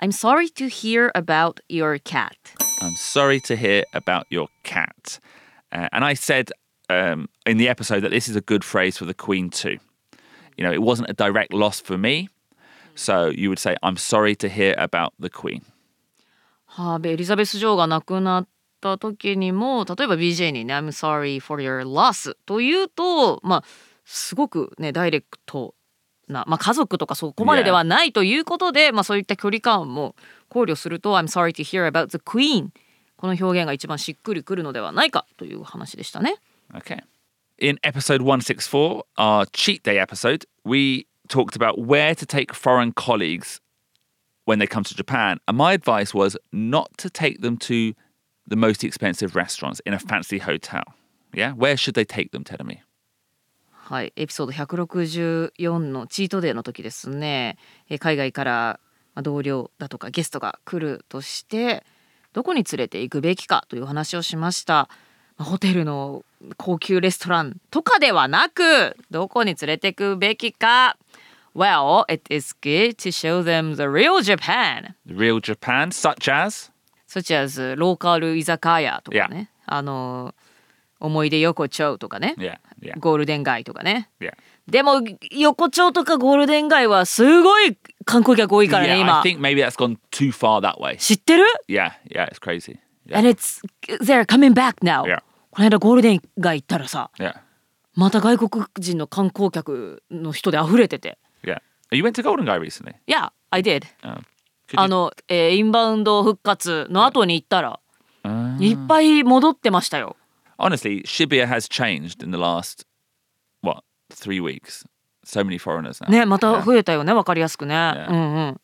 [0.00, 2.36] I'm sorry to hear about your cat.
[2.82, 5.20] I'm sorry to hear about your cat.
[5.72, 6.50] Uh, and I said
[6.90, 9.78] um, in the episode that this is a good phrase for the Queen too.
[10.56, 12.28] You know, it wasn't a direct loss for me.
[12.94, 15.62] So you would say, I'm sorry to hear about the Queen.
[16.66, 18.48] はあ、エリザベス女王が亡くなっ
[18.80, 23.64] た時にも例えば BJ にね「I'm sorry for your loss」というとまあ
[24.04, 25.76] すごくねダイレクト
[26.29, 30.15] な、まあ、家族とかそこまでではないということで、まあ、そういった距離感も
[30.47, 32.69] 考慮すると「I'm sorry to hear about the Queen」
[33.17, 36.35] この表現が一番しっくりくるのではないかという話でしたね。
[36.73, 37.03] Okay.
[37.57, 43.59] In episode 164, our cheat day episode, we talked about where to take foreign colleagues
[44.45, 45.39] when they come to Japan.
[45.47, 47.93] And my advice was not to take them to
[48.47, 50.83] the most expensive restaurants in a fancy hotel.
[51.33, 51.51] Yeah?
[51.51, 52.81] Where should they take them, tell me?
[53.89, 57.57] はい、エピソード164のチートデーの時ですね、
[57.89, 58.79] えー海外から
[59.15, 61.83] まあ同僚だとかゲストが来るとして
[62.31, 64.89] どこに連れて行くべきかという話をしました。
[65.39, 66.23] まあホテルの
[66.57, 70.95] 高級レストランとかではなくどこに連れて行くべきか。
[71.55, 74.93] Well, it is good to show them the real Japan.
[75.07, 76.71] The real Japan, such as?
[77.07, 80.35] such as ローカル居酒屋とかね、あの
[80.99, 84.33] 思い出横丁とかね、Yeah, yeah, ゴールデン街とかね yeah.
[84.67, 90.97] でも横丁とかゴールデン街はすごい観光客多いからね今 I think maybe that's gone too far that way.
[90.97, 92.77] 知ってる Yeah, yeah, it's crazy.
[93.13, 93.61] And it's
[94.01, 95.21] they're coming back now Yeah.
[95.51, 97.35] この間ゴールデン街行ったらさ yeah,
[97.95, 101.59] また外国人の観光客の人で溢れてて yeah.
[101.91, 102.93] You went to Golden Guy recently.
[103.07, 104.23] Yeah I did Um,
[104.75, 107.79] あの、えーインバウンド復活の後に行ったら
[108.23, 110.17] Uh, いっぱい戻ってましたよ
[110.59, 112.85] honestly, Shibuya has changed in the last
[113.61, 114.83] what three weeks.
[115.23, 116.07] So many foreigners now.
[116.11, 116.25] Yeah.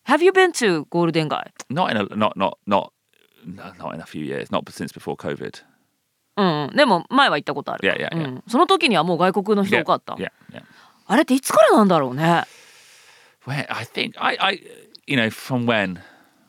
[0.04, 1.50] Have you been to Golden Gai?
[1.70, 2.92] Not in a not not not
[3.44, 4.50] not in a few years.
[4.50, 5.60] Not since before COVID.
[6.38, 6.78] Mm-hmm.
[6.78, 7.76] Mm-hmm.
[7.82, 8.08] Yeah, yeah, yeah.
[8.12, 10.14] うん、その時にはもう外国の人多かった。
[10.14, 10.62] Yeah, yeah, yeah.
[11.06, 12.44] あれっていつからなんだろうね。
[13.46, 14.60] When I think I I
[15.06, 16.00] you know from when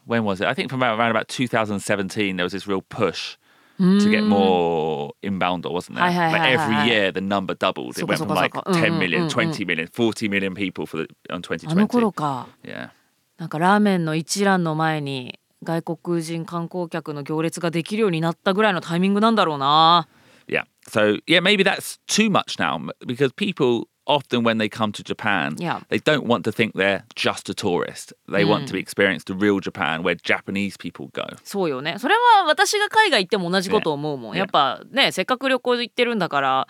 [0.08, 0.48] when was it?
[0.48, 3.38] I think from around about 2017 there was this real push.
[3.80, 6.06] To get more inbound, or wasn't there?
[6.32, 7.98] Like every year the number doubled.
[7.98, 8.74] It went from like soka.
[8.74, 12.12] 10 Mm, million, mm, 20 million, 40 million people for the on あの頃 2020.
[12.14, 12.90] か Yeah.
[13.38, 20.08] なんかラーメンの一蘭の前に外国人観光客の行列ができるようになったぐらいのタイミングなんだろうな
[20.48, 20.64] Yeah.
[20.90, 25.55] So yeah, maybe that's too much now because people often when they come to Japan,
[25.59, 25.81] Yeah.
[25.89, 28.13] they don't want to think they're just a tourist.
[28.29, 31.25] They want to experience the real Japan where Japanese people go.
[31.45, 34.39] そうよねそれは私が海外行っても同じこと思うもん、 Yeah.
[34.39, 36.69] やっぱねせっかく旅行行ってるんだから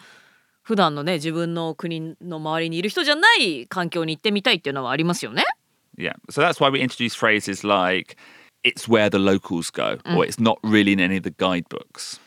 [0.62, 5.44] 普段のね自分の国の周りにいる人じゃない環境に行ってみたいっていうのはありますよね
[5.98, 6.14] Yeah.
[6.30, 8.16] So that's why we introduce phrases like
[8.64, 12.18] it's where the locals go or it's not really in any of the guidebooks.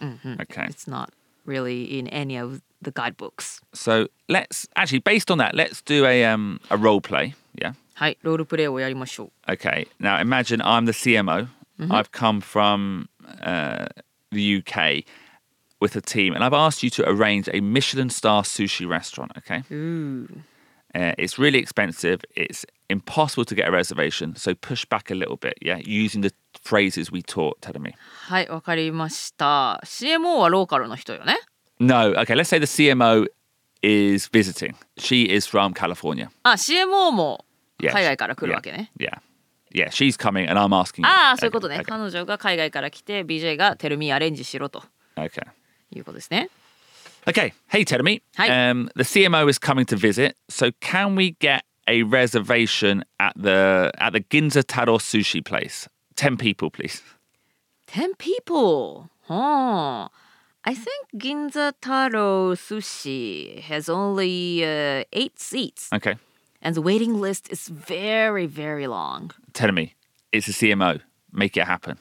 [0.42, 0.68] Okay.
[0.70, 1.10] It's not
[1.46, 3.61] really in any of the guidebooks.
[3.73, 7.35] So let's actually, based on that, let's do a um, a role play.
[7.55, 7.73] Yeah.
[9.49, 9.87] Okay.
[9.99, 11.49] Now imagine I'm the CMO.
[11.79, 11.93] Mm-hmm.
[11.93, 13.09] I've come from
[13.43, 13.87] uh,
[14.31, 15.05] the UK
[15.81, 19.33] with a team, and I've asked you to arrange a Michelin star sushi restaurant.
[19.39, 19.63] Okay.
[19.75, 20.29] Ooh.
[20.95, 22.21] Uh, it's really expensive.
[22.35, 24.35] It's impossible to get a reservation.
[24.35, 25.55] So push back a little bit.
[25.63, 27.95] Yeah, using the phrases we taught, Terumi.
[28.27, 29.81] はい、わかりました。
[29.85, 31.39] CMO はローカルの人よね。
[31.81, 32.13] no.
[32.21, 32.35] Okay.
[32.35, 33.27] Let's say the CMO
[33.83, 34.75] is visiting.
[34.99, 36.31] She is from California.
[36.45, 37.45] Ah, cmo も
[37.81, 37.93] Yes.
[37.93, 38.91] 海外から来るわけね。
[38.99, 39.19] Yeah.
[39.73, 39.89] Yeah.
[39.91, 41.03] She's coming and I'm asking.
[41.05, 41.09] you.
[41.09, 41.77] Ah, ああ、そういうことね。
[41.79, 41.85] Okay.
[41.85, 44.83] 彼女が海外から来て、BJ がテルミアレンジしろと
[45.17, 45.47] Okay.
[45.95, 46.51] いうことですね。
[47.27, 47.53] Okay.
[47.71, 48.21] Hey, Terumi.
[48.37, 48.49] Hi.
[48.71, 50.37] Um, the CMO is coming to visit.
[50.49, 55.89] So can we get a reservation at the at the Ginza Taro sushi place?
[56.17, 57.03] Ten people, please.
[57.87, 59.09] 10 people!
[59.27, 60.09] Huh.
[60.65, 66.17] I think Ginza Taro Sushi has only uh, 8 seats Okay.
[66.63, 69.95] and the waiting list is very very long Tell me,
[70.33, 71.01] it's a CMO.
[71.33, 71.99] Make it happen.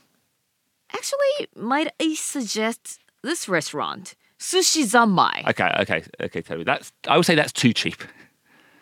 [0.94, 5.72] actually might I suggest this restaurant Sushi Zanmai Okay.
[5.82, 6.04] Okay.
[6.22, 6.42] Okay.
[6.42, 6.92] Tell me, That's.
[7.08, 8.00] I would say that's too cheap.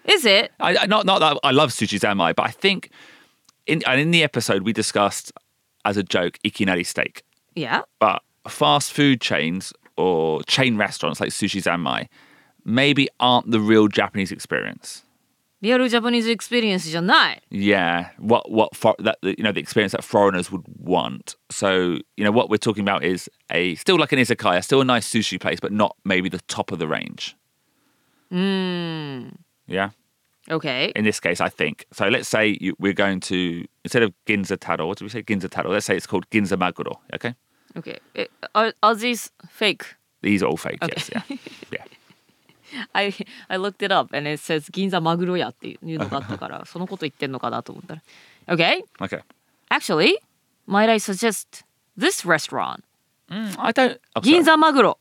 [0.05, 2.89] is it I, I not not that I love sushi zanmai, but I think
[3.65, 5.31] in and in the episode we discussed
[5.85, 7.23] as a joke ikinari steak.
[7.55, 12.08] yeah but fast food chains or chain restaurants like Sushi Zanmai
[12.64, 15.04] maybe aren't the real Japanese experience.
[15.62, 21.36] リアルジャパニーズエクスペリエンスじゃない Yeah, what what for, that you know the experience that foreigners would want.
[21.52, 24.84] So you know what we're talking about is a still like an izakaya, still a
[24.84, 27.36] nice sushi place, but not maybe the top of the range.
[29.68, 29.90] Yeah,
[30.50, 31.86] Okay in this case, I think.
[31.92, 35.22] So let's say you, we're going to instead of Ginza Taro, what do we say?
[35.22, 35.70] Ginza Taro.
[35.70, 36.96] Let's say it's called Ginza Maguro.
[37.14, 37.36] Okay,
[37.76, 40.78] Okay え are, are these fake these are all fake.
[40.84, 40.92] Okay.
[40.96, 41.22] Yes, yeah,
[41.72, 41.84] yeah.
[42.94, 43.12] I
[43.48, 48.02] I looked it up and it says 銀座マグロ屋っていうのがあったからそのこと言ってんのかなと思ったら
[48.48, 49.20] Okay Okay.
[49.70, 50.14] actually
[50.68, 51.64] might I suggest
[51.98, 52.82] this restaurant
[53.30, 53.98] I don't.
[54.14, 54.22] Oh, sorry.
[54.22, 54.98] 銀座マグロ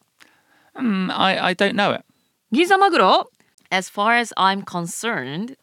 [0.75, 2.05] Mm, I I don't know it.
[2.53, 3.29] 銀座マグロ
[3.69, 5.57] As far as I'm concerned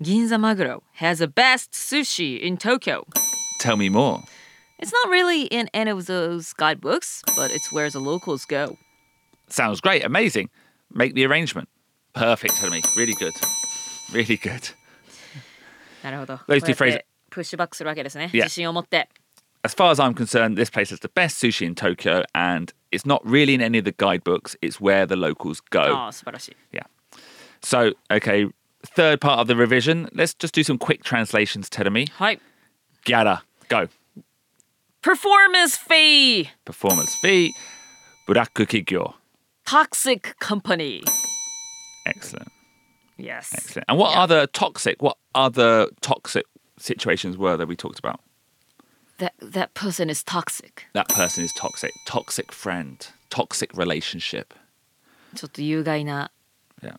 [0.00, 3.06] 銀座マグロ has the best sushi in Tokyo
[3.60, 4.20] Tell me more.
[4.80, 8.76] It's not really in any of those guidebooks but it's where the locals go
[9.48, 10.04] Sounds great.
[10.04, 10.50] Amazing.
[10.92, 11.68] Make the arrangement.
[12.14, 12.82] Perfect, Tony.
[12.96, 13.32] Really good.
[14.12, 14.74] Really good.
[16.02, 18.44] なるほど Those two こうやって phrases- プッシュバックするわけですね Yeah.
[18.44, 19.08] 自信を持って
[19.62, 23.04] As far as I'm concerned, this place has the best sushi in Tokyo, and it's
[23.04, 24.56] not really in any of the guidebooks.
[24.62, 25.80] It's where the locals go.
[25.80, 26.86] ああ素晴らしい Yeah.
[27.62, 28.48] So, okay,
[28.94, 30.08] third part of the revision.
[30.14, 32.08] Let's just do some quick translations, Tedemi.
[32.12, 32.40] はい
[33.04, 33.88] Gyara, go.
[35.02, 37.54] Performance fee Performance fee.
[38.28, 39.14] Buraku kigyo.
[39.64, 41.02] toxic company
[42.06, 42.50] Excellent.
[43.18, 43.84] Yes Excellent.
[43.88, 44.22] And what Yeah.
[44.22, 46.44] other toxic, what other toxic
[46.78, 48.20] situations were there we talked about?
[49.18, 51.92] that that person is toxic That person is toxic.
[52.06, 52.98] Toxic friend.
[53.30, 54.54] Toxic relationship.
[55.34, 56.30] ちょっと有害な
[56.82, 56.98] Yeah.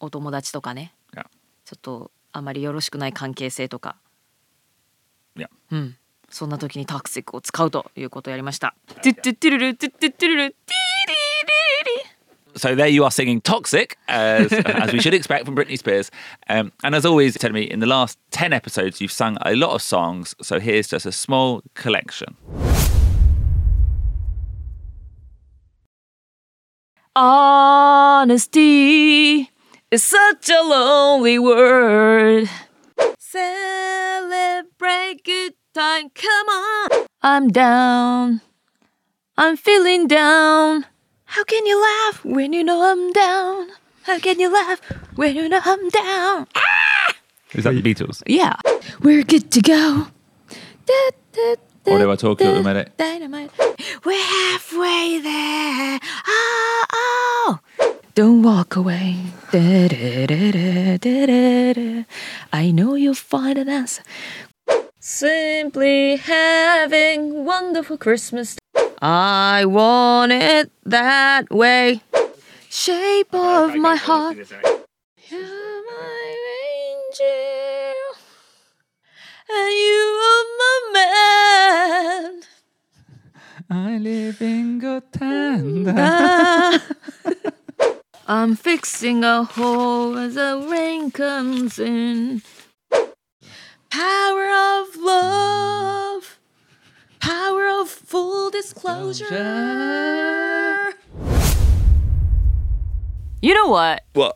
[0.00, 1.26] お友達とかね Yeah.
[1.64, 3.96] ちょっと あまりよろしくない関係性とか
[5.36, 5.48] Yeah.
[5.70, 5.96] うん
[6.28, 8.74] そんな時にタクシックを使うということをやりました。
[8.88, 11.16] トゥットゥットゥルルトゥットゥットゥルルティリリ
[12.00, 12.04] リリ
[12.56, 16.12] So there you are singing Toxic, as, as we should expect from Britney Spears.
[16.48, 19.74] Um, and as always, tell me, in the last 10 episodes, you've sung a lot
[19.74, 20.36] of songs.
[20.40, 22.36] So here's just a small collection.
[28.36, 29.50] Honesty
[29.90, 32.48] is such a lonely word.
[33.18, 36.09] Celebrate good time.
[36.09, 37.05] Come on.
[37.21, 38.41] I'm down.
[39.37, 40.85] I'm feeling down.
[41.25, 43.69] How can you laugh when you know I'm down?
[44.03, 44.81] How can you laugh
[45.15, 46.47] when you know I'm down?
[46.55, 47.13] Ah!
[47.53, 48.23] Is that the Beatles?
[48.25, 48.55] Yeah.
[49.01, 50.07] We're good to go.
[50.85, 50.93] Da,
[51.33, 52.89] da, da, Och det var tråkigt med det.
[52.97, 53.53] Dynamite.
[54.03, 55.99] We're halfway there.
[56.27, 57.57] Oh, oh.
[58.15, 59.15] Don't walk away.
[59.51, 62.03] Da, da, da, da, da, da.
[62.51, 64.03] I know you'll find an answer.
[65.11, 68.59] Simply having wonderful Christmas.
[69.01, 72.01] I want it that way.
[72.69, 74.37] Shape of my heart.
[74.37, 76.35] You're my
[76.85, 77.95] angel.
[79.49, 82.43] And you are my man.
[83.67, 85.87] I live in good time.
[88.27, 92.43] I'm fixing a hole as the rain comes in.
[93.89, 94.45] Power
[94.83, 96.39] of love,
[97.19, 99.25] power of full disclosure.
[103.41, 104.03] You know what?
[104.13, 104.35] What?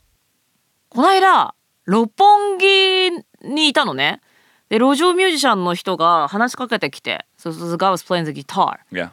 [0.90, 1.54] この間
[1.86, 3.12] 六本木
[3.44, 4.22] にいたのね。
[4.70, 9.12] で路上ミュージシャンの人が話しかけてきて、so the guy was playing the guitar, Yeah.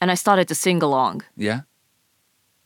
[0.00, 1.22] and I started to sing along.
[1.38, 1.62] Yeah.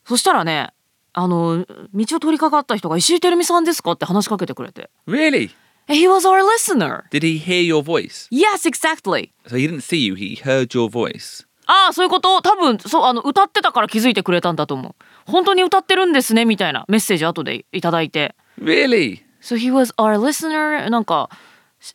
[0.06, 0.70] そしたらね、
[1.12, 4.88] あの道を通りかかった人が石井てるみさんですかって話しかけてくれて。
[5.06, 5.50] Really?
[5.88, 7.04] He was our listener.
[7.10, 8.28] Did he hear your voice?
[8.30, 9.32] Yes, exactly.
[9.46, 11.46] So he didn't see you, he heard your voice.
[11.66, 14.94] ああ、そういうこと多分そうあの歌ってたから気づいてくれたんだと思う。
[15.26, 18.34] 本当に歌ってるんですねみたいなメッセージ後でいただいて。
[18.60, 19.22] Really?
[19.40, 21.30] So he was our listener なんか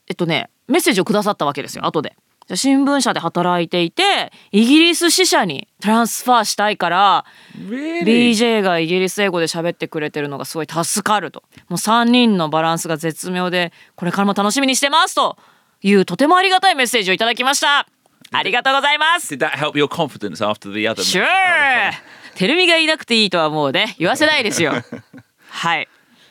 [0.08, 2.16] えっとねメッセージをくださったわけですよ後で。
[2.48, 7.26] じゃあ新聞社で働いていてイギリス支社にトランスファーしたいから?
[7.58, 15.38] BJ がイギリス英語で喋ってくれてるのがすごい助かるともう3人のバランスが絶妙でこれからも楽しみにしてますと
[15.82, 17.88] いうとてもありがたいメッセージをいただきました
[18.32, 20.96] ありがとうございます Did that help your confidence after the other?
[21.04, 21.26] Sure
[22.36, 24.74] テルミがいなくていいとはもうね言わせないですよ
[25.50, 25.88] はい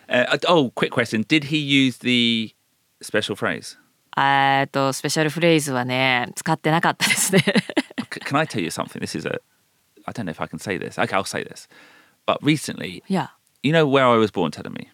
[0.09, 1.22] Uh, oh, quick question.
[1.27, 2.55] Did he use the
[3.01, 3.79] special phrase?
[4.16, 7.42] えっとスペシャルフレーズはね使ってなかったですね。
[8.11, 9.01] can I tell you something?
[9.01, 9.40] This is a
[10.07, 10.98] I don't know if I can say this.
[10.98, 11.68] Okay, I'll say this.
[12.27, 13.29] But recently, yeah,
[13.62, 14.88] you know where I was born, Terumi?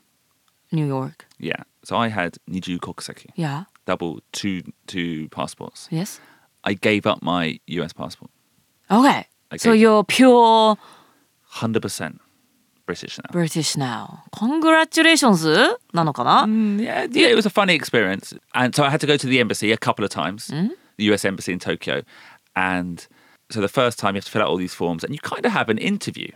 [0.70, 1.26] New York.
[1.38, 1.64] Yeah.
[1.84, 3.30] So I had Niju Kokuseki.
[3.36, 3.64] Yeah.
[3.86, 5.88] Double two two passports.
[5.90, 6.20] Yes.
[6.64, 8.30] I gave up my US passport.
[8.90, 9.26] Okay.
[9.56, 10.76] So you're pure
[11.54, 12.18] 100%.
[12.87, 13.29] British now.
[13.31, 18.89] British now Congratulations なのかな Mm, yeah, yeah, it was a funny experience, and so I
[18.89, 20.47] had to go to the embassy a couple of times,
[20.97, 21.23] the U.S.
[21.25, 22.01] embassy in Tokyo,
[22.55, 23.05] and
[23.49, 25.45] so the first time you have to fill out all these forms, and you kind
[25.45, 26.29] of have an interview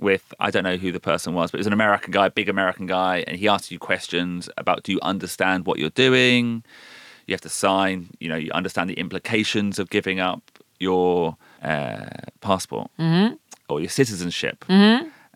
[0.00, 2.48] with I don't know who the person was, but it was an American guy, big
[2.48, 6.62] American guy, and he asks you questions about do you understand what you're doing?
[7.26, 10.42] You have to sign, you know, you understand the implications of giving up
[10.78, 12.06] your uh,
[12.40, 12.90] passport
[13.68, 14.64] or your citizenship.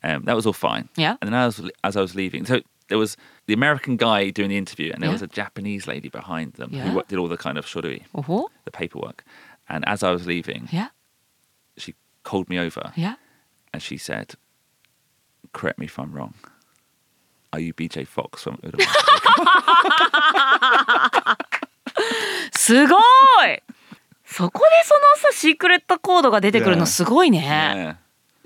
[0.04, 0.88] Um, that was all fine.
[0.96, 1.16] Yeah.
[1.20, 3.16] And then as, as I was leaving, so there was
[3.46, 5.12] the American guy doing the interview, and there Yeah.
[5.14, 6.84] was a Japanese lady behind them Yeah.
[6.88, 9.24] who wo- did all the kind of shuri, おほ the paperwork.
[9.68, 10.92] And as I was leaving, いや
[11.78, 13.16] she called me over いや
[13.72, 14.34] and she said,
[15.52, 16.34] "Correct me if I'm wrong.
[17.52, 18.82] Are you BJ Fox from Udawara?"
[22.52, 23.00] すごい
[24.24, 26.86] そこでそのさシークレットコードが出てくるの Yeah.
[26.86, 27.40] すごいね。
[27.40, 27.96] yeah.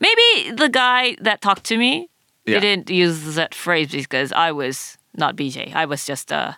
[0.02, 2.10] Maybe the guy that talked to me
[2.45, 2.60] Yeah.
[2.60, 5.72] didn't use that phrase because I was not BJ.
[5.76, 6.58] I was just a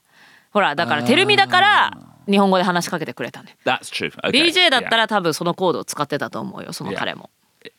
[0.52, 1.98] ほらだからテルミだから
[2.30, 3.52] 日本語で話しかけてくれたんで。
[3.66, 4.12] That's true.
[4.24, 4.32] Okay.
[4.32, 4.98] BJ だった yeah.
[4.98, 6.98] ら多分そのコードを使ってたと思うよその Yeah.
[6.98, 7.30] 彼も。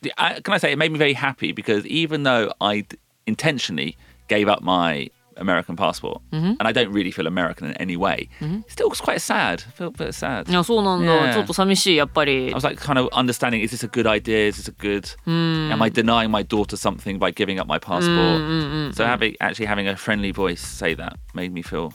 [0.02, 2.84] The- I, can I say it made me very happy because even though I
[3.26, 3.96] intentionally
[4.28, 8.71] gave up my American passport and I don't really feel American in any way, it
[8.71, 9.63] still was quite sad.
[9.65, 10.49] I felt a bit sad.
[10.49, 11.33] いやそうなんだ、 Yeah.
[11.33, 14.49] ちょっと寂しいやっぱり I。was like kind of understanding is this a good idea?
[14.49, 18.93] Is this a good am I denying my daughter something by giving up my passport?
[18.95, 21.93] so having actually having a friendly voice say that made me feel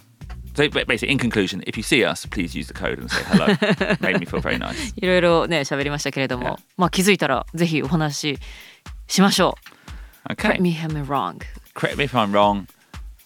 [0.56, 3.22] so ba- basically in conclusion, if you see us, please use the code and say
[3.26, 3.46] hello.
[4.00, 4.94] made me feel very nice.
[4.96, 6.58] いろいろね喋りましたけれども、 Yeah.
[6.78, 8.38] まあ気づいたらぜひお話し
[9.08, 9.58] しましょ
[10.28, 10.32] う。
[10.32, 10.56] Okay.
[10.56, 11.40] Correct me if I'm wrong.
[11.74, 12.66] Correct me if I'm wrong.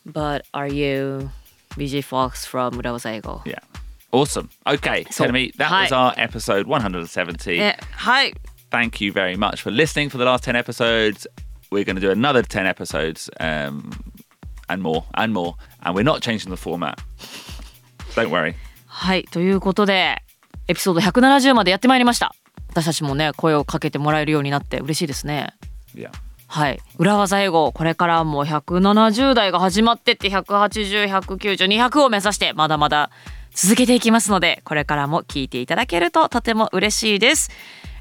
[0.05, 1.29] But are you
[1.77, 3.59] BJ Fox from 裏技英語 Yeah.
[4.11, 4.49] Awesome.
[4.65, 5.95] Okay, So, Tenemi, that was hi.
[5.95, 7.59] our episode 170.
[7.59, 8.33] えはい。
[8.69, 11.27] Thank you very much for listening for the last 10 episodes.
[11.71, 13.91] We're going to do another 10 episodes um,
[14.67, 15.55] and more and more.
[15.83, 16.99] And we're not changing the format.
[18.15, 18.53] Don't worry.
[18.87, 19.23] はい。
[19.25, 20.21] ということで、
[20.67, 22.35] エピソード170までやってまいりました。
[22.69, 25.53] 私たちもね、声をかけてもらえるようになって嬉しいですね。
[25.95, 26.11] Yeah.
[26.53, 26.79] はい。
[26.99, 33.09] 裏技英語、これからも170代が始まってって180、190、200を目指してまだまだ
[33.55, 37.49] 続けていきますので、これからも聞いていただけるととても嬉しいです。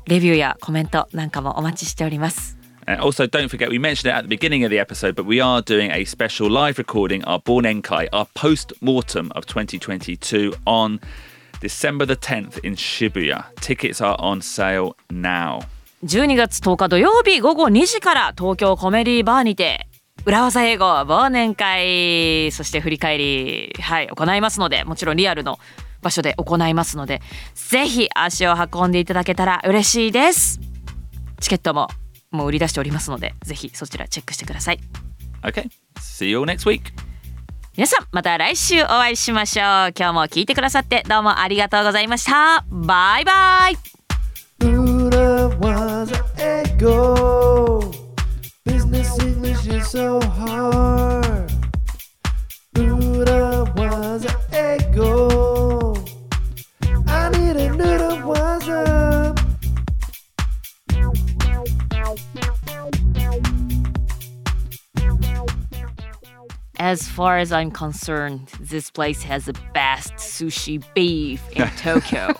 [0.05, 2.59] レビューやコメントなんかもお待ちしております。
[2.85, 5.63] And also, don't forget, we mentioned it at the beginning of the episode, but we are
[5.63, 11.01] doing a special live recording, our Bornenkai, our post mortem of 2022 on
[11.63, 13.47] December the 10th in Shibuya.
[13.63, 15.61] Tickets are on sale now.
[16.05, 19.87] 12月10日土曜日午後2時から東京コメディバーにて
[20.27, 25.59] 裏技英語忘年会そして振り返りはい行いますのでもちろんリアルの
[26.01, 27.21] 場所で行いますので
[27.55, 30.61] ぜひ足を運んでいただけたら嬉しいです。
[31.41, 31.89] チケットも
[32.31, 34.81] もう売り出しておりますのでぜひそちらチェックしてください。
[35.43, 36.83] Okay, see you next week.
[37.77, 39.67] 皆さんまた来週お会いしましょう。
[39.97, 42.65] 今日も聞いてくださってどうもありがとうございました。
[42.69, 44.92] バイバイ
[46.83, 47.93] ego.
[48.65, 51.53] Business English is so hard.
[52.73, 55.95] Buddha was an ego.
[57.07, 59.35] I need a noodle was a.
[66.79, 72.35] As far as I'm concerned, this place has the best sushi beef in Tokyo.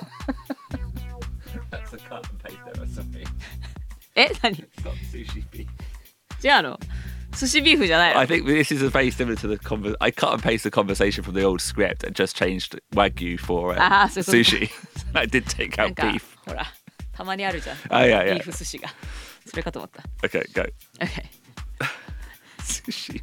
[4.15, 6.79] え何違うの
[7.39, 9.97] 寿司ビーフじゃないの I think this is very similar to the conversation.
[10.01, 13.73] I cut and paste the conversation from the old script and just changed wagyu for
[13.73, 14.71] um, ah, sushi.
[15.15, 16.23] I did take out か beef.
[16.47, 16.67] ほら
[17.13, 18.01] たまにあるじゃん Ah,
[20.23, 20.63] Okay, go.
[21.01, 21.25] OK
[22.61, 23.23] Sushi.